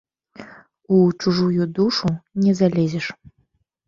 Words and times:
У 0.95 1.01
чужую 1.23 1.67
душу 1.79 2.09
не 2.47 2.51
залезеш. 2.61 3.11